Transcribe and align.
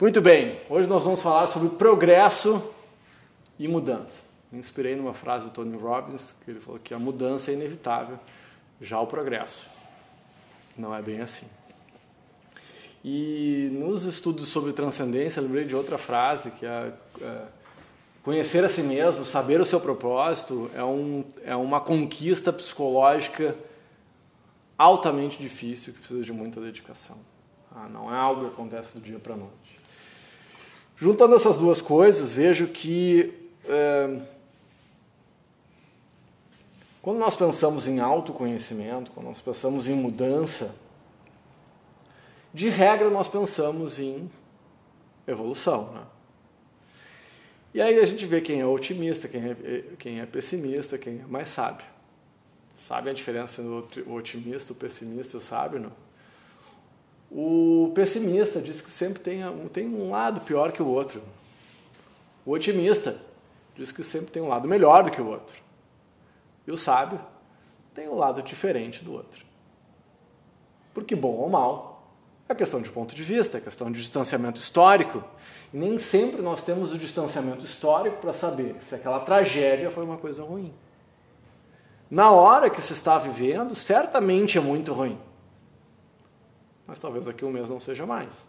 Muito 0.00 0.20
bem, 0.20 0.60
hoje 0.70 0.88
nós 0.88 1.02
vamos 1.02 1.20
falar 1.20 1.48
sobre 1.48 1.70
progresso 1.70 2.62
e 3.58 3.66
mudança. 3.66 4.20
Me 4.52 4.60
inspirei 4.60 4.94
numa 4.94 5.12
frase 5.12 5.46
do 5.46 5.50
Tony 5.50 5.76
Robbins, 5.76 6.36
que 6.44 6.52
ele 6.52 6.60
falou 6.60 6.78
que 6.78 6.94
a 6.94 7.00
mudança 7.00 7.50
é 7.50 7.54
inevitável, 7.54 8.16
já 8.80 9.00
o 9.00 9.08
progresso 9.08 9.68
não 10.76 10.94
é 10.94 11.02
bem 11.02 11.20
assim. 11.20 11.48
E 13.04 13.70
nos 13.72 14.04
estudos 14.04 14.48
sobre 14.48 14.72
transcendência, 14.72 15.42
lembrei 15.42 15.64
de 15.64 15.74
outra 15.74 15.98
frase, 15.98 16.52
que 16.52 16.64
é, 16.64 16.92
é 17.20 17.42
conhecer 18.22 18.64
a 18.64 18.68
si 18.68 18.82
mesmo, 18.82 19.24
saber 19.24 19.60
o 19.60 19.66
seu 19.66 19.80
propósito, 19.80 20.70
é, 20.76 20.84
um, 20.84 21.24
é 21.42 21.56
uma 21.56 21.80
conquista 21.80 22.52
psicológica 22.52 23.56
altamente 24.78 25.42
difícil, 25.42 25.92
que 25.92 25.98
precisa 25.98 26.22
de 26.22 26.32
muita 26.32 26.60
dedicação. 26.60 27.18
Ah, 27.74 27.88
não 27.88 28.14
é 28.14 28.16
algo 28.16 28.42
que 28.42 28.52
acontece 28.52 28.96
do 28.96 29.04
dia 29.04 29.18
para 29.18 29.34
a 29.34 29.36
noite. 29.36 29.77
Juntando 31.00 31.36
essas 31.36 31.56
duas 31.56 31.80
coisas, 31.80 32.34
vejo 32.34 32.66
que 32.66 33.32
é, 33.68 34.20
quando 37.00 37.18
nós 37.18 37.36
pensamos 37.36 37.86
em 37.86 38.00
autoconhecimento, 38.00 39.12
quando 39.12 39.26
nós 39.26 39.40
pensamos 39.40 39.86
em 39.86 39.94
mudança, 39.94 40.74
de 42.52 42.68
regra 42.68 43.08
nós 43.10 43.28
pensamos 43.28 44.00
em 44.00 44.28
evolução. 45.24 45.92
Né? 45.92 46.02
E 47.74 47.80
aí 47.80 48.00
a 48.00 48.04
gente 48.04 48.26
vê 48.26 48.40
quem 48.40 48.60
é 48.60 48.66
otimista, 48.66 49.28
quem 49.28 49.50
é, 49.50 49.84
quem 49.96 50.20
é 50.20 50.26
pessimista, 50.26 50.98
quem 50.98 51.20
é 51.20 51.26
mais 51.26 51.48
sábio. 51.48 51.86
Sabe 52.74 53.08
a 53.08 53.12
diferença 53.12 53.62
entre 53.62 54.02
o 54.02 54.14
otimista, 54.14 54.72
o 54.72 54.76
pessimista 54.76 55.36
e 55.36 55.38
o 55.38 55.42
sábio? 55.42 55.78
Não? 55.78 56.07
O 57.30 57.92
pessimista 57.94 58.60
diz 58.60 58.80
que 58.80 58.90
sempre 58.90 59.20
tem, 59.20 59.42
tem 59.72 59.86
um 59.86 60.10
lado 60.10 60.40
pior 60.40 60.72
que 60.72 60.82
o 60.82 60.86
outro. 60.86 61.22
O 62.44 62.52
otimista 62.52 63.20
diz 63.76 63.92
que 63.92 64.02
sempre 64.02 64.30
tem 64.30 64.42
um 64.42 64.48
lado 64.48 64.66
melhor 64.66 65.04
do 65.04 65.10
que 65.10 65.20
o 65.20 65.26
outro. 65.26 65.56
E 66.66 66.72
o 66.72 66.76
sábio 66.76 67.20
tem 67.94 68.08
um 68.08 68.14
lado 68.14 68.42
diferente 68.42 69.04
do 69.04 69.12
outro. 69.12 69.44
Porque 70.94 71.14
bom 71.14 71.34
ou 71.34 71.50
mal 71.50 72.10
é 72.48 72.54
questão 72.54 72.80
de 72.80 72.90
ponto 72.90 73.14
de 73.14 73.22
vista, 73.22 73.58
é 73.58 73.60
questão 73.60 73.92
de 73.92 74.00
distanciamento 74.00 74.58
histórico. 74.58 75.22
E 75.72 75.76
nem 75.76 75.98
sempre 75.98 76.40
nós 76.40 76.62
temos 76.62 76.94
o 76.94 76.98
distanciamento 76.98 77.62
histórico 77.62 78.16
para 78.22 78.32
saber 78.32 78.76
se 78.80 78.94
aquela 78.94 79.20
tragédia 79.20 79.90
foi 79.90 80.02
uma 80.02 80.16
coisa 80.16 80.42
ruim. 80.42 80.72
Na 82.10 82.30
hora 82.30 82.70
que 82.70 82.80
se 82.80 82.94
está 82.94 83.18
vivendo, 83.18 83.74
certamente 83.74 84.56
é 84.56 84.60
muito 84.62 84.94
ruim 84.94 85.18
mas 86.88 86.98
talvez 86.98 87.26
daqui 87.26 87.44
a 87.44 87.46
um 87.46 87.52
mês 87.52 87.68
não 87.68 87.78
seja 87.78 88.06
mais. 88.06 88.46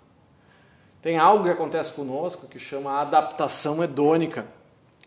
Tem 1.01 1.17
algo 1.17 1.43
que 1.43 1.49
acontece 1.49 1.91
conosco 1.93 2.47
que 2.47 2.57
chama 2.57 3.01
adaptação 3.01 3.83
hedônica, 3.83 4.47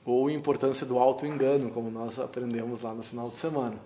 ou 0.05 0.29
importância 0.29 0.87
do 0.87 0.99
auto-engano, 0.99 1.71
como 1.71 1.91
nós 1.91 2.19
aprendemos 2.19 2.83
lá 2.83 2.93
no 2.93 3.03
final 3.03 3.31
de 3.31 3.37
semana. 3.37 3.77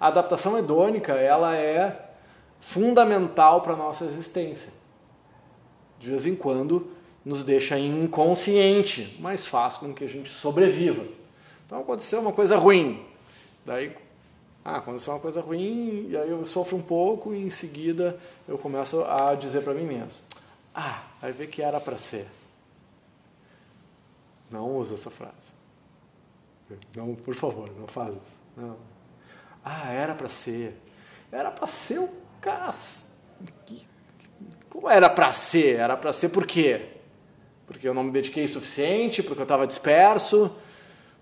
A 0.00 0.08
adaptação 0.08 0.58
hedônica 0.58 1.12
ela 1.12 1.56
é 1.56 2.10
fundamental 2.58 3.60
para 3.60 3.74
a 3.74 3.76
nossa 3.76 4.04
existência. 4.04 4.72
De 6.00 6.10
vez 6.10 6.26
em 6.26 6.34
quando 6.34 6.90
nos 7.24 7.44
deixa 7.44 7.78
inconsciente, 7.78 9.16
mas 9.20 9.46
faz 9.46 9.76
com 9.76 9.92
que 9.92 10.04
a 10.04 10.08
gente 10.08 10.30
sobreviva. 10.30 11.04
Então 11.66 11.80
aconteceu 11.80 12.20
uma 12.20 12.32
coisa 12.32 12.56
ruim, 12.56 13.04
daí 13.64 13.94
ah, 14.68 14.78
aconteceu 14.78 15.12
uma 15.12 15.20
coisa 15.20 15.40
ruim, 15.40 16.08
e 16.08 16.16
aí 16.16 16.28
eu 16.28 16.44
sofro 16.44 16.76
um 16.76 16.82
pouco, 16.82 17.32
e 17.32 17.40
em 17.40 17.50
seguida 17.50 18.18
eu 18.48 18.58
começo 18.58 19.00
a 19.04 19.32
dizer 19.36 19.62
para 19.62 19.72
mim 19.72 19.84
mesmo: 19.84 20.26
Ah, 20.74 21.04
vai 21.22 21.30
ver 21.30 21.46
que 21.46 21.62
era 21.62 21.80
para 21.80 21.96
ser. 21.96 22.26
Não 24.50 24.76
usa 24.76 24.94
essa 24.94 25.08
frase. 25.08 25.52
Não, 26.96 27.14
por 27.14 27.36
favor, 27.36 27.70
não 27.78 27.86
faz 27.86 28.16
isso. 28.16 28.42
Não. 28.56 28.76
Ah, 29.64 29.92
era 29.92 30.16
para 30.16 30.28
ser. 30.28 30.76
Era 31.30 31.52
para 31.52 31.68
ser 31.68 32.00
o 32.00 32.10
cara. 32.40 32.74
Como 34.68 34.90
era 34.90 35.08
para 35.08 35.32
ser? 35.32 35.78
Era 35.78 35.96
para 35.96 36.12
ser 36.12 36.30
por 36.30 36.44
quê? 36.44 36.88
Porque 37.68 37.86
eu 37.86 37.94
não 37.94 38.02
me 38.02 38.10
dediquei 38.10 38.44
o 38.44 38.48
suficiente, 38.48 39.22
porque 39.22 39.42
eu 39.42 39.44
estava 39.44 39.64
disperso, 39.64 40.50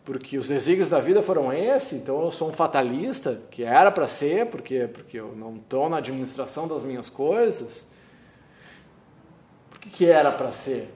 porque 0.04 0.37
os 0.37 0.48
desígnios 0.48 0.91
da 0.91 1.00
vida 1.00 1.22
foram 1.22 1.50
esse, 1.50 1.94
então 1.94 2.22
eu 2.22 2.31
sou 2.31 2.50
um 2.50 2.53
fatalista, 2.53 3.41
que 3.50 3.65
era 3.65 3.91
para 3.91 4.06
ser, 4.06 4.47
porque, 4.47 4.87
porque 4.87 5.19
eu 5.19 5.34
não 5.34 5.56
estou 5.56 5.88
na 5.88 5.97
administração 5.97 6.69
das 6.69 6.82
minhas 6.82 7.09
coisas. 7.09 7.87
Por 9.70 9.78
que, 9.78 9.88
que 9.88 10.06
era 10.06 10.31
para 10.31 10.53
ser? 10.53 10.93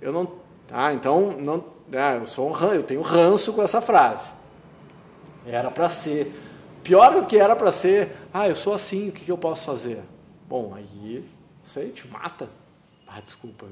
Eu 0.00 0.12
não. 0.12 0.42
Tá, 0.66 0.92
então, 0.92 1.32
não, 1.38 1.64
ah, 1.92 2.14
eu, 2.16 2.26
sou 2.26 2.50
um, 2.50 2.72
eu 2.72 2.82
tenho 2.82 3.02
ranço 3.02 3.52
com 3.52 3.62
essa 3.62 3.80
frase. 3.80 4.32
Era 5.46 5.70
para 5.70 5.88
ser. 5.88 6.32
Pior 6.82 7.14
do 7.14 7.24
que 7.24 7.38
era 7.38 7.54
para 7.54 7.70
ser, 7.70 8.16
ah, 8.34 8.48
eu 8.48 8.56
sou 8.56 8.74
assim, 8.74 9.10
o 9.10 9.12
que, 9.12 9.24
que 9.24 9.30
eu 9.30 9.38
posso 9.38 9.66
fazer? 9.66 10.02
Bom, 10.48 10.74
aí, 10.74 11.24
não 11.58 11.64
sei, 11.64 11.90
te 11.90 12.08
mata. 12.08 12.50
Ah, 13.06 13.20
desculpa, 13.20 13.66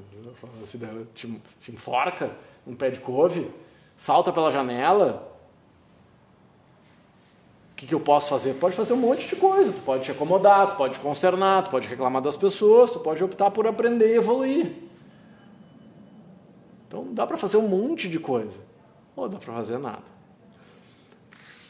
assim, 0.63 0.79
te, 1.13 1.41
te 1.59 1.71
enforca, 1.73 2.31
um 2.65 2.73
pé 2.73 2.91
de 2.91 3.01
couve 3.01 3.51
salta 3.95 4.31
pela 4.31 4.51
janela. 4.51 5.31
O 7.71 7.75
que, 7.75 7.87
que 7.87 7.95
eu 7.95 7.99
posso 7.99 8.29
fazer? 8.29 8.53
Pode 8.55 8.75
fazer 8.75 8.93
um 8.93 8.97
monte 8.97 9.27
de 9.27 9.35
coisa. 9.35 9.71
Tu 9.71 9.81
pode 9.81 10.03
te 10.03 10.11
acomodar, 10.11 10.69
tu 10.69 10.75
pode 10.75 10.93
te 10.93 10.99
consternar, 10.99 11.63
tu 11.63 11.71
pode 11.71 11.87
reclamar 11.87 12.21
das 12.21 12.37
pessoas, 12.37 12.91
tu 12.91 12.99
pode 12.99 13.23
optar 13.23 13.49
por 13.51 13.65
aprender 13.65 14.13
e 14.13 14.17
evoluir. 14.17 14.71
Então 16.87 17.07
dá 17.11 17.25
para 17.25 17.37
fazer 17.37 17.57
um 17.57 17.67
monte 17.67 18.07
de 18.07 18.19
coisa. 18.19 18.59
Ou 19.15 19.27
dá 19.27 19.37
para 19.37 19.53
fazer 19.53 19.77
nada. 19.77 20.03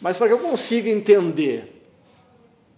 Mas 0.01 0.17
para 0.17 0.27
que 0.27 0.33
eu 0.33 0.39
consiga 0.39 0.89
entender 0.89 1.81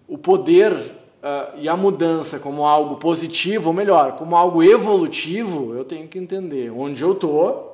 o 0.08 0.18
poder 0.18 0.74
uh, 0.74 1.58
e 1.58 1.70
a 1.70 1.78
mudança 1.78 2.38
como 2.38 2.66
algo 2.66 2.98
positivo, 2.98 3.70
ou 3.70 3.74
melhor, 3.74 4.18
como 4.18 4.36
algo 4.36 4.62
evolutivo, 4.62 5.74
eu 5.74 5.86
tenho 5.86 6.08
que 6.08 6.20
entender 6.20 6.70
onde 6.70 7.02
eu 7.02 7.14
estou 7.14 7.73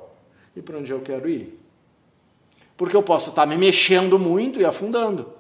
e 0.60 0.62
para 0.62 0.78
onde 0.78 0.92
eu 0.92 1.00
quero 1.00 1.28
ir. 1.30 1.60
Porque 2.78 2.96
eu 2.96 3.02
posso 3.02 3.30
estar 3.30 3.46
me 3.46 3.58
mexendo 3.58 4.20
muito 4.20 4.60
e 4.60 4.66
afundando. 4.66 5.34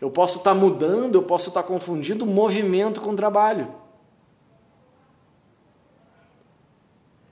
Eu 0.00 0.10
posso 0.10 0.38
estar 0.38 0.54
mudando, 0.54 1.14
eu 1.14 1.22
posso 1.22 1.48
estar 1.48 1.62
confundindo 1.62 2.26
movimento 2.26 3.00
com 3.00 3.16
trabalho. 3.16 3.72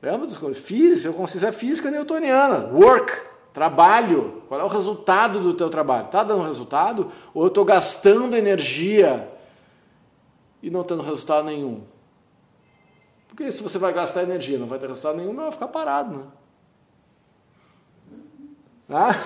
Lembra 0.00 0.26
das 0.26 0.38
coisas? 0.38 0.62
Física, 0.62 1.08
eu 1.08 1.14
consigo 1.14 1.44
é 1.44 1.52
física 1.52 1.90
newtoniana. 1.90 2.70
Work, 2.72 3.12
trabalho. 3.52 4.42
Qual 4.48 4.60
é 4.60 4.64
o 4.64 4.68
resultado 4.68 5.40
do 5.40 5.54
teu 5.54 5.68
trabalho? 5.68 6.06
Está 6.06 6.22
dando 6.22 6.44
resultado? 6.44 7.10
Ou 7.32 7.42
eu 7.42 7.48
estou 7.48 7.64
gastando 7.64 8.36
energia 8.36 9.28
e 10.62 10.70
não 10.70 10.84
tendo 10.84 11.02
resultado 11.02 11.46
nenhum? 11.46 11.82
Porque 13.28 13.50
se 13.50 13.62
você 13.62 13.78
vai 13.78 13.92
gastar 13.92 14.22
energia 14.22 14.58
não 14.58 14.66
vai 14.66 14.78
ter 14.78 14.88
resultado 14.88 15.16
nenhum, 15.16 15.34
vai 15.34 15.50
ficar 15.50 15.68
parado, 15.68 16.18
né? 16.18 16.24
Ah? 18.90 19.16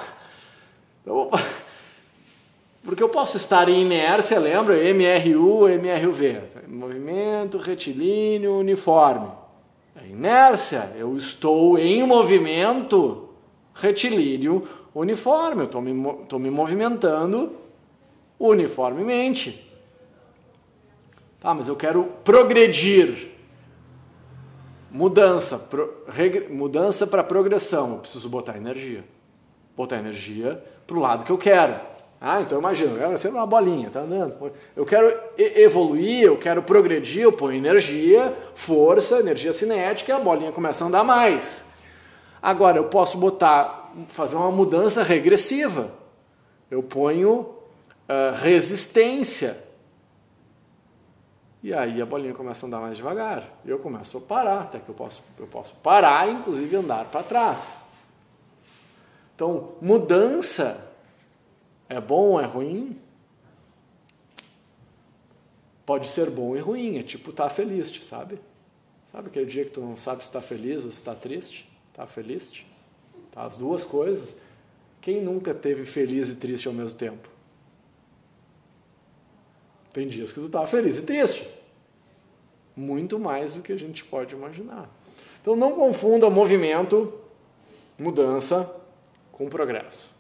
Então, 1.03 1.31
porque 2.85 3.03
eu 3.03 3.09
posso 3.09 3.37
estar 3.37 3.69
em 3.69 3.83
inércia, 3.83 4.39
lembra? 4.39 4.75
MRU, 4.77 5.69
MRUV. 5.69 6.41
Movimento 6.69 7.59
retilíneo 7.59 8.59
uniforme. 8.59 9.29
A 9.95 10.07
inércia, 10.07 10.95
eu 10.97 11.17
estou 11.17 11.79
em 11.79 12.03
movimento 12.07 13.29
retilíneo 13.75 14.67
uniforme. 14.95 15.63
Eu 15.63 15.67
estou 15.67 15.83
me, 15.83 15.93
me 15.93 16.51
movimentando 16.51 17.57
uniformemente. 18.39 19.71
Tá, 21.41 21.53
mas 21.53 21.69
eu 21.69 21.77
quero 21.77 22.05
progredir. 22.25 23.33
Mudança, 24.91 25.59
pro, 25.59 26.05
reg, 26.09 26.49
mudança 26.49 27.07
para 27.07 27.23
progressão. 27.23 27.93
Eu 27.93 27.99
preciso 27.99 28.29
botar 28.29 28.57
energia. 28.57 29.05
Botar 29.79 29.97
energia 29.97 30.63
para 30.87 30.97
o 30.97 31.01
lado 31.01 31.25
que 31.25 31.31
eu 31.31 31.39
quero. 31.39 31.81
Ah, 32.21 32.41
então 32.41 32.59
imagina, 32.59 32.91
eu 32.91 33.17
quero 33.17 33.35
uma 33.35 33.47
bolinha, 33.47 33.91
tá 33.91 34.01
andando. 34.01 34.53
Eu 34.75 34.85
quero 34.85 35.17
evoluir, 35.39 36.25
eu 36.25 36.37
quero 36.37 36.63
progredir, 36.65 37.23
eu 37.23 37.33
ponho 37.33 37.57
energia, 37.57 38.37
força, 38.57 39.21
energia 39.21 39.53
cinética, 39.53 40.11
e 40.11 40.15
a 40.15 40.19
bolinha 40.19 40.51
começa 40.51 40.83
a 40.83 40.89
andar 40.89 41.05
mais. 41.05 41.63
Agora 42.43 42.77
eu 42.77 42.85
posso 42.87 43.17
botar, 43.17 43.93
fazer 44.09 44.35
uma 44.35 44.51
mudança 44.51 45.05
regressiva. 45.05 45.93
Eu 46.69 46.83
ponho 46.83 47.37
uh, 48.09 48.35
resistência. 48.43 49.65
E 51.63 51.73
aí 51.73 52.03
a 52.03 52.07
bolinha 52.07 52.35
começa 52.35 52.65
a 52.65 52.67
andar 52.67 52.81
mais 52.81 52.97
devagar. 52.97 53.45
Eu 53.65 53.79
começo 53.79 54.19
a 54.19 54.21
parar, 54.21 54.61
até 54.63 54.81
que 54.81 54.89
eu 54.89 54.95
posso, 54.95 55.23
eu 55.39 55.47
posso 55.47 55.75
parar, 55.77 56.29
inclusive 56.29 56.75
andar 56.77 57.05
para 57.05 57.23
trás. 57.23 57.88
Então, 59.39 59.77
mudança 59.81 60.85
é 61.89 62.01
bom 62.01 62.31
ou 62.31 62.41
é 62.41 62.45
ruim? 62.45 62.99
Pode 65.87 66.09
ser 66.09 66.29
bom 66.29 66.57
e 66.57 66.59
ruim, 66.59 66.99
é 66.99 67.05
tipo 67.05 67.31
estar 67.31 67.45
tá 67.45 67.49
feliz, 67.49 67.89
sabe? 68.03 68.41
Sabe 69.13 69.29
aquele 69.29 69.47
dia 69.47 69.65
que 69.65 69.71
tu 69.71 69.81
não 69.81 69.97
sabe 69.97 70.23
se 70.23 70.29
está 70.29 70.41
feliz 70.41 70.85
ou 70.85 70.91
se 70.91 70.97
está 70.97 71.15
triste? 71.15 71.71
Está 71.93 72.05
feliz? 72.05 72.67
Tá, 73.31 73.45
as 73.45 73.57
duas 73.57 73.85
coisas. 73.85 74.35
Quem 75.01 75.23
nunca 75.23 75.55
teve 75.55 75.85
feliz 75.85 76.31
e 76.31 76.35
triste 76.35 76.67
ao 76.67 76.75
mesmo 76.75 76.99
tempo? 76.99 77.29
Tem 79.93 80.09
dias 80.09 80.33
que 80.33 80.41
tu 80.41 80.47
está 80.47 80.67
feliz 80.67 80.99
e 80.99 81.03
triste. 81.03 81.49
Muito 82.75 83.21
mais 83.21 83.55
do 83.55 83.63
que 83.63 83.71
a 83.71 83.79
gente 83.79 84.05
pode 84.05 84.35
imaginar. 84.35 84.91
Então 85.41 85.55
não 85.55 85.77
confunda 85.77 86.29
movimento, 86.29 87.21
mudança, 87.97 88.75
com 89.39 89.49
progresso. 89.49 90.11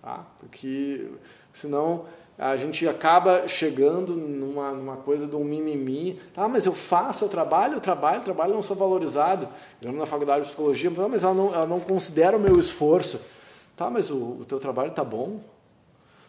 Tá? 0.00 0.24
Porque 0.38 1.10
senão 1.52 2.04
a 2.38 2.56
gente 2.56 2.86
acaba 2.86 3.46
chegando 3.46 4.14
numa, 4.14 4.72
numa 4.72 4.96
coisa 4.98 5.26
de 5.26 5.34
um 5.34 5.44
mimimi. 5.44 6.20
Ah, 6.36 6.48
mas 6.48 6.66
eu 6.66 6.74
faço, 6.74 7.24
eu 7.24 7.28
trabalho, 7.28 7.74
eu 7.74 7.80
trabalho, 7.80 8.18
eu 8.18 8.24
trabalho, 8.24 8.54
não 8.54 8.62
sou 8.62 8.76
valorizado. 8.76 9.48
Eu 9.80 9.92
na 9.92 10.06
faculdade 10.06 10.42
de 10.42 10.48
psicologia, 10.48 10.90
ah, 10.90 11.08
mas 11.08 11.24
ela 11.24 11.34
não, 11.34 11.54
ela 11.54 11.66
não 11.66 11.80
considera 11.80 12.36
o 12.36 12.40
meu 12.40 12.58
esforço. 12.58 13.20
Tá, 13.76 13.88
mas 13.88 14.10
o, 14.10 14.16
o 14.40 14.44
teu 14.46 14.60
trabalho 14.60 14.90
está 14.90 15.04
bom? 15.04 15.40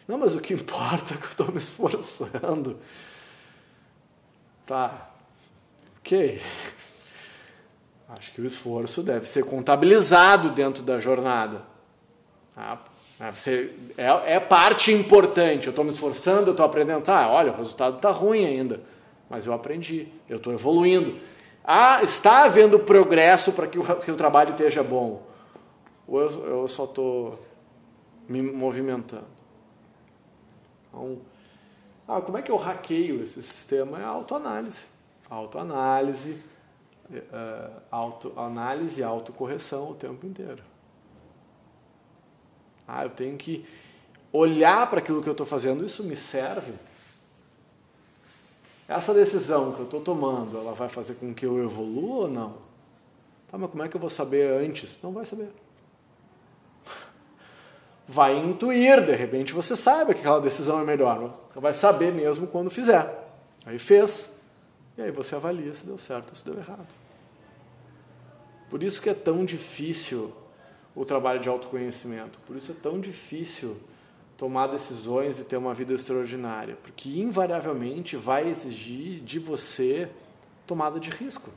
Não, 0.06 0.18
mas 0.18 0.34
o 0.34 0.40
que 0.40 0.54
importa 0.54 1.14
é 1.14 1.16
que 1.16 1.24
eu 1.24 1.30
estou 1.30 1.52
me 1.52 1.58
esforçando. 1.58 2.78
Tá, 4.66 5.10
ok. 5.98 6.40
Acho 8.08 8.32
que 8.32 8.40
o 8.40 8.46
esforço 8.46 9.02
deve 9.02 9.26
ser 9.26 9.44
contabilizado 9.44 10.50
dentro 10.50 10.82
da 10.82 10.98
jornada. 11.00 11.73
Ah, 12.56 12.78
você, 13.32 13.74
é, 13.96 14.34
é, 14.34 14.40
parte 14.40 14.92
importante. 14.92 15.66
Eu 15.66 15.70
estou 15.70 15.84
me 15.84 15.90
esforçando, 15.90 16.48
eu 16.48 16.52
estou 16.52 16.66
aprendendo. 16.66 17.02
Tá, 17.02 17.28
olha, 17.30 17.52
o 17.52 17.56
resultado 17.56 17.96
está 17.96 18.10
ruim 18.10 18.44
ainda, 18.44 18.80
mas 19.28 19.46
eu 19.46 19.52
aprendi, 19.52 20.08
eu 20.28 20.36
estou 20.38 20.52
evoluindo. 20.52 21.18
Ah, 21.64 22.02
está 22.02 22.44
havendo 22.44 22.78
progresso 22.78 23.52
para 23.52 23.66
que, 23.66 23.78
que 23.78 24.10
o, 24.10 24.16
trabalho 24.16 24.50
esteja 24.50 24.82
bom. 24.82 25.22
Ou 26.06 26.20
eu, 26.20 26.46
eu 26.46 26.68
só 26.68 26.84
estou 26.84 27.42
me 28.28 28.42
movimentando. 28.42 29.26
Então, 30.88 31.18
ah, 32.06 32.20
como 32.20 32.36
é 32.36 32.42
que 32.42 32.50
eu 32.50 32.56
hackeio 32.56 33.22
esse 33.22 33.42
sistema? 33.42 34.00
É 34.00 34.04
autoanálise. 34.04 34.84
Autoanálise, 35.30 36.38
é, 37.12 37.70
autoanálise 37.90 39.00
e 39.00 39.04
autocorreção 39.04 39.90
o 39.90 39.94
tempo 39.94 40.26
inteiro. 40.26 40.62
Ah, 42.86 43.04
eu 43.04 43.10
tenho 43.10 43.36
que 43.36 43.64
olhar 44.32 44.88
para 44.90 44.98
aquilo 44.98 45.22
que 45.22 45.28
eu 45.28 45.32
estou 45.32 45.46
fazendo, 45.46 45.84
isso 45.84 46.02
me 46.02 46.16
serve? 46.16 46.74
Essa 48.86 49.14
decisão 49.14 49.72
que 49.72 49.80
eu 49.80 49.84
estou 49.84 50.00
tomando, 50.00 50.58
ela 50.58 50.74
vai 50.74 50.88
fazer 50.88 51.14
com 51.14 51.32
que 51.32 51.46
eu 51.46 51.62
evolua 51.62 52.24
ou 52.24 52.28
não? 52.28 52.54
Tá, 53.50 53.56
mas 53.56 53.70
como 53.70 53.82
é 53.82 53.88
que 53.88 53.96
eu 53.96 54.00
vou 54.00 54.10
saber 54.10 54.52
antes? 54.62 54.98
Não 55.02 55.12
vai 55.12 55.24
saber. 55.24 55.48
Vai 58.06 58.36
intuir, 58.36 59.02
de 59.06 59.14
repente 59.14 59.54
você 59.54 59.74
sabe 59.74 60.12
que 60.12 60.20
aquela 60.20 60.40
decisão 60.40 60.78
é 60.78 60.84
melhor. 60.84 61.32
Vai 61.54 61.72
saber 61.72 62.12
mesmo 62.12 62.46
quando 62.46 62.68
fizer. 62.68 63.24
Aí 63.64 63.78
fez. 63.78 64.30
E 64.98 65.02
aí 65.02 65.10
você 65.10 65.34
avalia 65.34 65.74
se 65.74 65.86
deu 65.86 65.96
certo 65.96 66.30
ou 66.30 66.36
se 66.36 66.44
deu 66.44 66.54
errado. 66.58 66.92
Por 68.68 68.82
isso 68.82 69.00
que 69.00 69.08
é 69.08 69.14
tão 69.14 69.44
difícil 69.44 70.34
o 70.94 71.04
trabalho 71.04 71.40
de 71.40 71.48
autoconhecimento. 71.48 72.38
Por 72.46 72.56
isso 72.56 72.72
é 72.72 72.74
tão 72.74 73.00
difícil 73.00 73.76
tomar 74.36 74.68
decisões 74.68 75.38
e 75.38 75.44
ter 75.44 75.56
uma 75.56 75.74
vida 75.74 75.92
extraordinária, 75.92 76.76
porque 76.82 77.08
invariavelmente 77.20 78.16
vai 78.16 78.48
exigir 78.48 79.20
de 79.20 79.38
você 79.38 80.08
tomada 80.66 80.98
de 80.98 81.10
risco. 81.10 81.50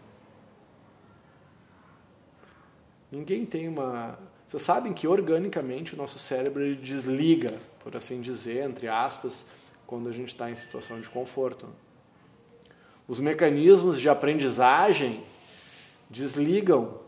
Ninguém 3.12 3.46
tem 3.46 3.68
uma. 3.68 4.20
Vocês 4.46 4.62
sabem 4.62 4.94
que 4.94 5.08
organicamente 5.08 5.94
o 5.94 5.98
nosso 5.98 6.20
cérebro 6.20 6.76
desliga, 6.76 7.54
por 7.80 7.96
assim 7.96 8.22
dizer, 8.22 8.64
entre 8.64 8.88
aspas, 8.88 9.46
quando 9.86 10.10
a 10.10 10.12
gente 10.12 10.30
está 10.30 10.50
em 10.50 10.56
situação 10.56 11.00
de 11.00 11.10
conforto. 11.10 11.68
Os 13.08 13.20
mecanismos 13.22 14.00
de 14.02 14.10
aprendizagem 14.10 15.24
desligam 16.10 17.00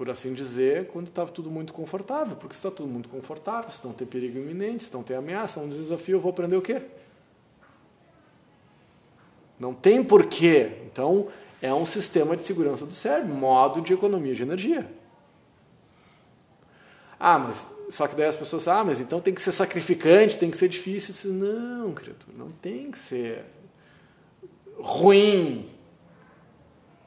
por 0.00 0.08
assim 0.08 0.32
dizer, 0.32 0.86
quando 0.86 1.08
está 1.08 1.26
tudo 1.26 1.50
muito 1.50 1.74
confortável. 1.74 2.34
Porque 2.34 2.54
se 2.54 2.58
está 2.58 2.70
tudo 2.70 2.88
muito 2.88 3.10
confortável, 3.10 3.68
se 3.68 3.86
não 3.86 3.92
tem 3.92 4.06
perigo 4.06 4.38
iminente, 4.38 4.84
se 4.84 4.94
não 4.94 5.02
tem 5.02 5.14
ameaça, 5.14 5.60
tem 5.60 5.68
desafio, 5.68 6.16
eu 6.16 6.20
vou 6.20 6.30
aprender 6.30 6.56
o 6.56 6.62
quê? 6.62 6.80
Não 9.58 9.74
tem 9.74 10.02
porquê. 10.02 10.72
Então, 10.86 11.28
é 11.60 11.74
um 11.74 11.84
sistema 11.84 12.34
de 12.34 12.46
segurança 12.46 12.86
do 12.86 12.94
cérebro, 12.94 13.34
modo 13.34 13.82
de 13.82 13.92
economia 13.92 14.34
de 14.34 14.40
energia. 14.40 14.90
Ah, 17.18 17.38
mas 17.38 17.66
só 17.90 18.08
que 18.08 18.16
daí 18.16 18.24
as 18.24 18.38
pessoas 18.38 18.66
ah, 18.68 18.82
mas 18.82 19.02
então 19.02 19.20
tem 19.20 19.34
que 19.34 19.42
ser 19.42 19.52
sacrificante, 19.52 20.38
tem 20.38 20.50
que 20.50 20.56
ser 20.56 20.70
difícil. 20.70 21.12
Disse, 21.12 21.28
não, 21.28 21.92
criatura, 21.92 22.38
não 22.38 22.50
tem 22.52 22.90
que 22.90 22.98
ser 22.98 23.44
ruim. 24.78 25.68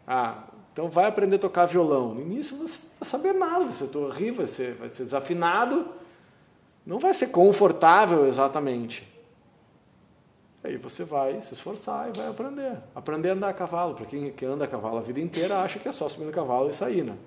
Ah, 0.06 0.44
então 0.74 0.90
vai 0.90 1.06
aprender 1.06 1.36
a 1.36 1.40
tocar 1.40 1.68
violão. 1.68 2.16
No 2.16 2.22
início 2.22 2.58
você 2.58 2.80
não 2.82 2.92
vai 3.00 3.10
saber 3.10 3.34
nada, 3.34 3.64
vai 3.64 3.74
ser 3.74 3.96
horrível, 3.96 4.38
vai 4.38 4.48
ser, 4.48 4.74
vai 4.74 4.90
ser 4.90 5.04
desafinado, 5.04 5.88
não 6.84 6.98
vai 6.98 7.14
ser 7.14 7.28
confortável 7.28 8.26
exatamente. 8.26 9.08
Aí 10.64 10.78
você 10.78 11.04
vai 11.04 11.40
se 11.42 11.54
esforçar 11.54 12.10
e 12.10 12.18
vai 12.18 12.28
aprender. 12.28 12.78
Aprender 12.96 13.30
a 13.30 13.34
andar 13.34 13.50
a 13.50 13.54
cavalo. 13.54 13.94
Para 13.94 14.06
quem, 14.06 14.32
quem 14.32 14.48
anda 14.48 14.66
a 14.66 14.68
cavalo 14.68 14.98
a 14.98 15.02
vida 15.02 15.20
inteira 15.20 15.62
acha 15.62 15.78
que 15.78 15.88
é 15.88 15.92
só 15.92 16.10
subir 16.10 16.26
no 16.26 16.32
cavalo 16.32 16.70
e 16.70 16.74
sair, 16.74 17.04
né? 17.04 17.18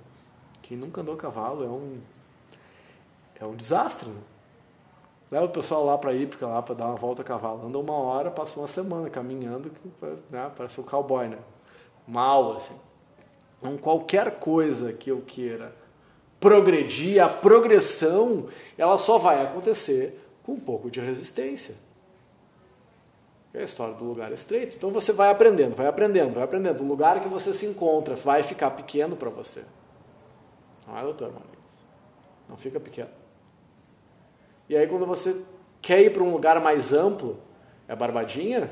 Quem 0.63 0.77
nunca 0.77 1.01
andou 1.01 1.15
a 1.15 1.19
cavalo 1.19 1.63
é 1.63 1.69
um, 1.69 2.01
é 3.39 3.47
um 3.47 3.55
desastre. 3.55 4.09
Né? 4.09 4.21
Leva 5.31 5.45
o 5.45 5.51
pessoal 5.51 5.85
lá 5.85 5.99
para 5.99 6.15
ir, 6.15 6.29
lá 6.41 6.63
para 6.63 6.75
dar 6.75 6.87
uma 6.87 6.97
volta 6.97 7.23
a 7.23 7.25
cavalo. 7.25 7.67
Anda 7.67 7.79
uma 7.79 7.93
hora, 7.93 8.31
passa 8.31 8.59
uma 8.59 8.67
semana 8.67 9.09
caminhando, 9.09 9.71
né? 10.31 10.51
parece 10.57 10.81
um 10.81 10.85
cowboy, 10.85 11.29
né? 11.29 11.39
Mal, 12.09 12.57
assim. 12.57 12.75
Então, 13.59 13.77
qualquer 13.77 14.39
coisa 14.39 14.93
que 14.93 15.11
eu 15.11 15.21
queira 15.21 15.75
progredir, 16.39 17.23
a 17.23 17.29
progressão, 17.29 18.49
ela 18.77 18.99
só 18.99 19.19
vai 19.19 19.43
acontecer 19.43 20.21
com 20.43 20.53
um 20.53 20.61
pouco 20.61 20.91
de 20.91 21.01
resistência. 21.01 21.75
É 23.53 23.61
a 23.61 23.65
história 23.65 23.95
do 23.95 24.05
lugar 24.05 24.31
estreito. 24.33 24.77
Então 24.77 24.91
você 24.91 25.13
vai 25.13 25.31
aprendendo, 25.31 25.75
vai 25.75 25.87
aprendendo, 25.87 26.35
vai 26.35 26.45
aprendendo. 26.45 26.85
O 26.85 26.87
lugar 26.87 27.21
que 27.23 27.29
você 27.29 27.55
se 27.55 27.65
encontra 27.65 28.15
vai 28.15 28.43
ficar 28.43 28.71
pequeno 28.73 29.17
para 29.17 29.31
você. 29.31 29.65
Não 30.87 30.99
é, 30.99 31.03
doutor 31.03 31.33
Marques? 31.33 31.85
Não 32.49 32.57
fica 32.57 32.79
pequeno. 32.79 33.09
E 34.69 34.77
aí 34.77 34.87
quando 34.87 35.07
você 35.07 35.43
quer 35.81 36.03
ir 36.03 36.13
para 36.13 36.23
um 36.23 36.31
lugar 36.31 36.61
mais 36.61 36.93
amplo, 36.93 37.39
é 37.89 37.97
barbadinha, 37.97 38.71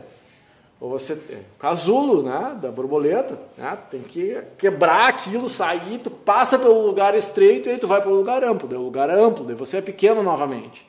ou 0.81 0.91
você 0.91 1.15
é, 1.31 1.41
casulo, 1.59 2.23
né, 2.23 2.59
da 2.61 2.71
borboleta, 2.71 3.39
né, 3.57 3.79
tem 3.91 4.03
que 4.03 4.43
quebrar 4.59 5.09
aquilo, 5.09 5.49
sair, 5.49 5.99
tu 5.99 6.11
passa 6.11 6.59
pelo 6.59 6.85
lugar 6.85 7.15
estreito 7.15 7.69
e 7.69 7.73
aí 7.73 7.79
tu 7.79 7.87
vai 7.87 8.01
para 8.01 8.11
o 8.11 8.15
lugar 8.15 8.43
amplo, 8.45 8.69
daí 8.69 8.79
o 8.79 8.83
lugar 8.83 9.09
é 9.09 9.15
amplo, 9.15 9.45
daí 9.45 9.55
você 9.55 9.79
é 9.79 9.83
pequeno 9.83 10.23
novamente. 10.23 10.87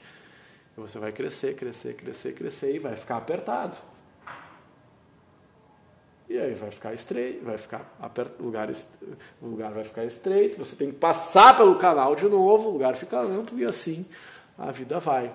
E 0.77 0.81
você 0.81 0.99
vai 0.99 1.11
crescer, 1.11 1.55
crescer, 1.55 1.93
crescer, 1.93 2.33
crescer 2.33 2.75
e 2.75 2.79
vai 2.79 2.95
ficar 2.95 3.17
apertado. 3.17 3.77
E 6.27 6.39
aí 6.39 6.55
vai 6.55 6.71
ficar 6.71 6.93
estreito, 6.93 7.45
vai 7.45 7.57
ficar 7.57 7.95
aperto, 8.01 8.43
lugar, 8.43 8.67
o 9.41 9.47
lugar 9.47 9.71
vai 9.71 9.83
ficar 9.83 10.03
estreito, 10.03 10.57
você 10.57 10.75
tem 10.75 10.89
que 10.89 10.97
passar 10.97 11.55
pelo 11.55 11.75
canal 11.75 12.15
de 12.15 12.27
novo, 12.27 12.69
o 12.69 12.73
lugar 12.73 12.95
fica 12.95 13.19
amplo 13.19 13.59
e 13.59 13.63
assim 13.63 14.05
a 14.57 14.71
vida 14.71 14.99
vai. 14.99 15.31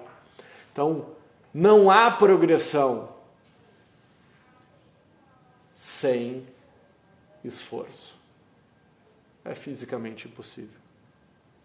Então, 0.72 1.06
não 1.54 1.90
há 1.90 2.10
progressão 2.10 3.19
sem 6.00 6.46
esforço. 7.44 8.16
É 9.44 9.54
fisicamente 9.54 10.26
impossível. 10.26 10.80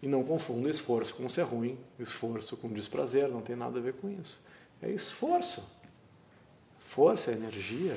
E 0.02 0.06
não 0.06 0.22
confunda 0.22 0.68
esforço 0.68 1.14
com 1.14 1.26
ser 1.28 1.42
ruim, 1.42 1.78
esforço 1.98 2.56
com 2.56 2.68
desprazer, 2.68 3.28
não 3.28 3.40
tem 3.40 3.56
nada 3.56 3.78
a 3.78 3.82
ver 3.82 3.94
com 3.94 4.10
isso. 4.10 4.38
É 4.82 4.90
esforço. 4.90 5.64
Força, 6.80 7.32
energia. 7.32 7.96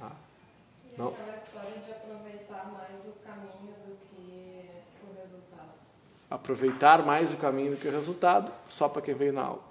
Ah, 0.00 0.12
e 0.92 0.98
não. 0.98 1.08
aquela 1.08 1.36
história 1.36 1.78
de 1.78 1.92
aproveitar 1.92 2.66
mais 2.72 3.06
o 3.06 3.12
caminho 3.24 3.74
do 3.86 3.96
que 4.08 4.68
o 5.02 5.20
resultado. 5.20 5.80
Aproveitar 6.28 7.06
mais 7.06 7.32
o 7.32 7.36
caminho 7.36 7.72
do 7.72 7.76
que 7.76 7.86
o 7.86 7.92
resultado, 7.92 8.52
só 8.68 8.88
para 8.88 9.02
quem 9.02 9.14
veio 9.14 9.32
na 9.32 9.42
aula. 9.42 9.62